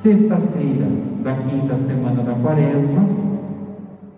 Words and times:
Sexta-feira 0.00 0.86
da 1.22 1.34
quinta 1.34 1.76
semana 1.76 2.22
da 2.22 2.32
quaresma, 2.32 3.06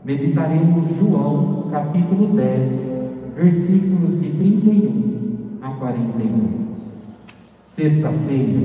meditaremos 0.05 0.85
João, 0.97 1.67
capítulo 1.73 2.37
10, 2.37 2.89
versículos 3.35 4.21
de 4.21 4.31
31 4.31 5.59
a 5.61 5.71
42. 5.71 7.01
Sexta-feira, 7.65 8.61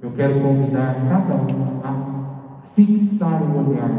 eu 0.00 0.10
quero 0.12 0.40
convidar 0.40 0.94
cada 1.10 1.34
um 1.34 1.80
a 1.84 2.70
fixar 2.74 3.42
o 3.42 3.68
olhar 3.68 3.90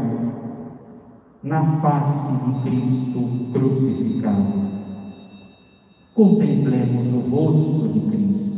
na 1.44 1.80
face 1.80 2.32
de 2.44 2.60
Cristo 2.62 3.52
crucificado. 3.52 4.46
Contemplemos 6.12 7.06
o 7.06 7.30
rosto 7.30 7.88
de 7.88 8.00
Cristo. 8.00 8.49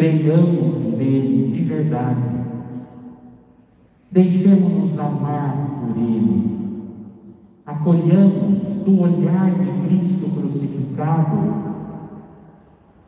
Creiamos 0.00 0.78
nele 0.96 1.52
de 1.52 1.62
verdade. 1.62 2.22
Deixemos-nos 4.10 4.98
amar 4.98 5.78
por 5.78 5.94
Ele. 5.94 6.58
Acolhamos 7.66 8.76
do 8.76 8.98
olhar 8.98 9.50
de 9.50 9.86
Cristo 9.86 10.26
crucificado 10.30 11.54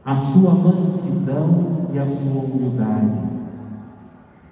a 0.04 0.14
sua 0.14 0.54
mansidão 0.54 1.88
e 1.94 1.98
a 1.98 2.06
sua 2.06 2.42
humildade. 2.42 3.20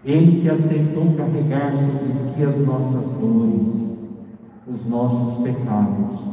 Ele 0.02 0.40
que 0.40 0.48
aceitou 0.48 1.12
carregar 1.18 1.74
sobre 1.74 2.14
si 2.14 2.42
as 2.42 2.58
nossas 2.66 3.04
dores, 3.20 3.98
os 4.66 4.86
nossos 4.88 5.44
pecados. 5.44 6.24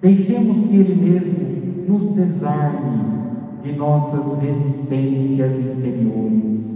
Deixemos 0.00 0.58
que 0.58 0.76
Ele 0.76 0.94
mesmo 0.94 1.88
nos 1.88 2.14
desarme 2.14 3.17
de 3.62 3.72
nossas 3.72 4.38
resistências 4.38 5.58
interiores. 5.58 6.66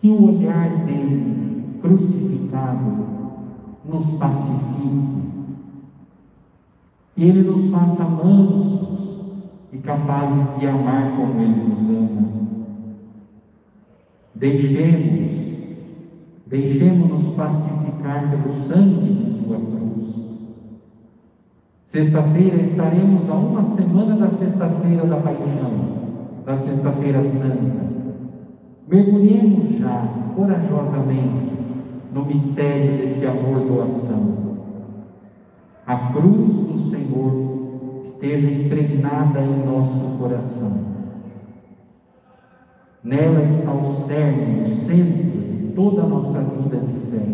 Que 0.00 0.10
o 0.10 0.36
olhar 0.36 0.84
dele, 0.84 1.78
crucificado, 1.80 3.06
nos 3.84 4.10
pacifique. 4.12 5.16
Que 7.14 7.24
ele 7.24 7.42
nos 7.42 7.68
faça 7.68 8.04
mansos 8.04 8.96
e 9.72 9.78
capazes 9.78 10.58
de 10.58 10.66
amar 10.66 11.16
como 11.16 11.40
ele 11.40 11.68
nos 11.68 11.80
ama. 11.82 12.26
Deixemos, 14.34 15.30
deixemos-nos 16.46 17.34
pacificar 17.34 18.30
pelo 18.30 18.50
sangue 18.50 19.14
de 19.14 19.30
sua 19.30 19.56
cruz. 19.56 19.95
Sexta-feira 21.86 22.60
estaremos 22.62 23.30
a 23.30 23.34
uma 23.34 23.62
semana 23.62 24.16
da 24.16 24.28
Sexta-feira 24.28 25.06
da 25.06 25.18
Paixão, 25.18 25.70
da 26.44 26.56
Sexta-feira 26.56 27.22
Santa. 27.22 27.86
Mergulhemos 28.88 29.78
já 29.78 30.08
corajosamente 30.34 31.52
no 32.12 32.24
mistério 32.24 32.98
desse 32.98 33.24
amor-doação. 33.24 34.56
A 35.86 36.12
cruz 36.12 36.54
do 36.54 36.76
Senhor 36.76 38.00
esteja 38.02 38.50
impregnada 38.50 39.40
em 39.40 39.64
nosso 39.64 40.18
coração. 40.18 40.86
Nela 43.04 43.44
está 43.44 43.70
o 43.70 43.84
cerne, 43.84 44.62
o 44.62 44.66
centro 44.66 45.22
de 45.22 45.72
toda 45.76 46.02
a 46.02 46.06
nossa 46.06 46.40
vida 46.40 46.78
de 46.78 46.98
fé. 47.12 47.26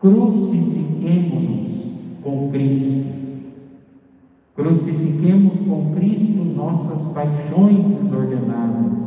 Crucifiquemos-nos 0.00 1.97
com 2.22 2.50
Cristo. 2.50 3.18
Crucifiquemos 4.54 5.56
com 5.60 5.94
Cristo 5.94 6.44
nossas 6.44 7.00
paixões 7.12 7.84
desordenadas, 8.02 9.00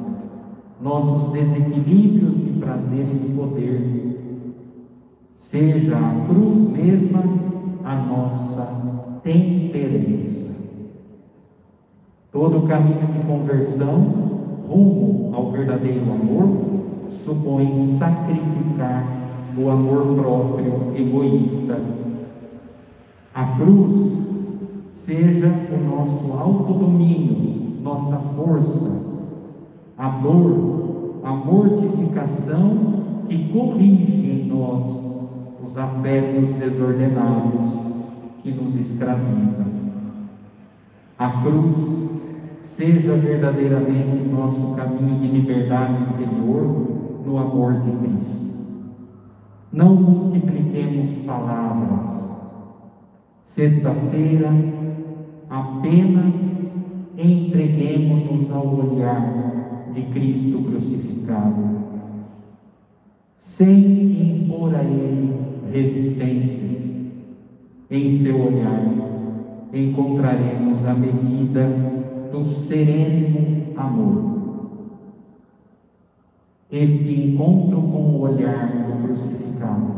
nossos 0.82 1.34
desequilíbrios 1.34 2.36
de 2.36 2.52
prazer 2.60 3.06
e 3.12 3.28
de 3.28 3.34
poder. 3.34 4.52
Seja 5.36 5.98
a 5.98 6.26
cruz 6.28 6.70
mesma 6.70 7.24
a 7.84 7.96
nossa 7.96 9.20
temperança. 9.24 10.52
Todo 12.32 12.66
caminho 12.68 13.08
de 13.08 13.28
conversão 13.28 14.00
rumo 14.70 15.36
ao 15.36 15.52
verdadeiro 15.52 16.04
amor 16.04 17.10
supõe 17.10 17.78
sacrificar 17.98 19.06
o 19.58 19.70
amor 19.70 20.16
próprio 20.16 20.94
egoísta 20.96 21.78
a 23.34 23.46
cruz 23.58 24.12
seja 24.92 25.48
o 25.48 25.96
nosso 25.96 26.34
autodomínio, 26.34 27.82
nossa 27.82 28.18
força, 28.18 29.24
a 29.98 30.10
dor, 30.10 31.22
a 31.24 31.32
mortificação 31.32 33.26
que 33.28 33.50
corrige 33.54 34.30
em 34.30 34.48
nós 34.48 35.12
os 35.64 35.78
afetos 35.78 36.54
desordenados 36.54 37.80
que 38.42 38.52
nos 38.52 38.76
escravizam. 38.76 39.66
A 41.18 41.30
cruz 41.44 41.78
seja 42.60 43.16
verdadeiramente 43.16 44.28
nosso 44.28 44.76
caminho 44.76 45.20
de 45.20 45.28
liberdade 45.28 46.04
interior 46.04 47.22
no 47.26 47.38
amor 47.38 47.74
de 47.82 47.92
Cristo. 47.92 48.52
Não 49.72 49.96
multipliquemos 49.96 51.12
palavras, 51.26 52.31
Sexta-feira, 53.52 54.50
apenas 55.50 56.36
entreguemos-nos 57.18 58.50
ao 58.50 58.66
olhar 58.66 59.92
de 59.94 60.04
Cristo 60.04 60.64
crucificado, 60.64 61.82
sem 63.36 64.46
impor 64.46 64.74
a 64.74 64.82
Ele 64.82 65.36
resistências. 65.70 66.82
Em 67.90 68.08
seu 68.08 68.42
olhar 68.42 68.86
encontraremos 69.74 70.86
a 70.86 70.94
medida 70.94 71.68
do 72.32 72.46
sereno 72.46 73.74
amor. 73.76 74.32
Este 76.72 77.34
encontro 77.34 77.82
com 77.82 78.16
o 78.16 78.22
olhar 78.22 78.88
do 78.88 79.06
crucificado 79.06 79.92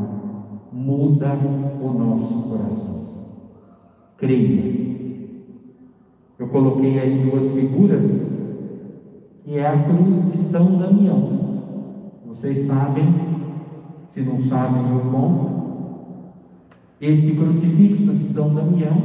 muda 0.72 1.36
o 1.36 1.94
nosso 1.94 2.50
coração 2.50 3.03
creia. 4.24 4.74
Eu 6.40 6.48
coloquei 6.48 7.00
aí 7.00 7.30
duas 7.30 7.52
figuras, 7.52 8.10
que 9.44 9.58
é 9.58 9.68
a 9.68 9.84
cruz 9.84 10.32
de 10.32 10.38
São 10.38 10.78
Damião. 10.78 11.44
Vocês 12.26 12.60
sabem, 12.60 13.14
se 14.14 14.22
não 14.22 14.40
sabem, 14.40 14.92
eu 14.92 15.12
conto. 15.12 15.64
Este 17.02 17.36
crucifixo 17.36 18.14
de 18.14 18.26
São 18.26 18.54
Damião 18.54 18.98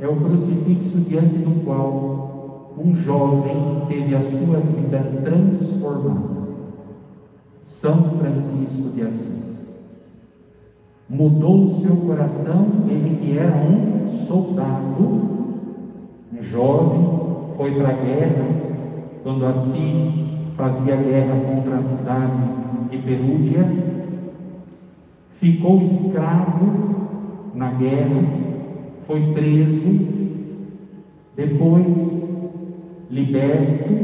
é 0.00 0.08
o 0.08 0.16
crucifixo 0.16 0.98
diante 1.00 1.38
do 1.38 1.64
qual 1.64 2.74
um 2.76 2.96
jovem 2.96 3.84
teve 3.86 4.14
a 4.14 4.22
sua 4.22 4.58
vida 4.58 5.20
transformada. 5.22 6.32
São 7.62 8.18
Francisco 8.18 8.90
de 8.90 9.02
Assis 9.02 9.42
mudou 11.12 11.64
o 11.64 11.68
seu 11.68 11.94
coração, 11.96 12.66
ele 12.88 13.18
que 13.20 13.38
era 13.38 13.54
um 14.02 14.08
soldado, 14.08 15.22
um 16.32 16.42
jovem, 16.42 17.08
foi 17.56 17.70
para 17.72 17.88
a 17.88 17.92
guerra, 17.92 18.48
quando 19.22 19.46
Assis 19.46 20.12
fazia 20.56 20.96
guerra 20.96 21.40
contra 21.40 21.76
a 21.76 21.82
cidade 21.82 22.42
de 22.90 22.98
Perúdia, 22.98 23.66
ficou 25.40 25.80
escravo 25.82 27.52
na 27.54 27.70
guerra, 27.72 28.22
foi 29.06 29.32
preso, 29.32 30.00
depois 31.36 32.22
liberto, 33.10 33.94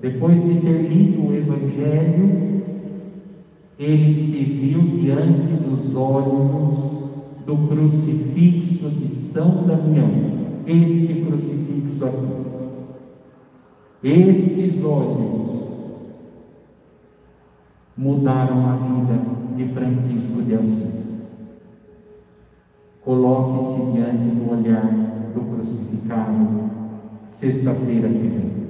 depois 0.00 0.42
de 0.42 0.60
ter 0.60 0.88
lido 0.88 1.28
o 1.28 1.34
Evangelho, 1.34 2.62
ele 3.78 4.14
se 4.14 4.38
viu 4.38 4.80
diante 4.80 5.52
dos 5.62 5.94
olhos 5.94 6.95
do 7.46 7.68
crucifixo 7.68 8.90
de 8.90 9.08
São 9.08 9.64
Damião, 9.64 10.10
este 10.66 11.24
crucifixo 11.24 12.04
aqui. 12.04 12.46
Estes 14.02 14.84
olhos 14.84 15.66
mudaram 17.96 18.66
a 18.68 18.76
vida 18.76 19.20
de 19.56 19.72
Francisco 19.72 20.42
de 20.42 20.54
Assis. 20.56 21.16
Coloque-se 23.02 23.92
diante 23.92 24.34
do 24.34 24.50
olhar 24.50 24.90
do 25.32 25.40
crucificado, 25.40 26.70
sexta-feira 27.28 28.08
que 28.08 28.26
vem. 28.26 28.65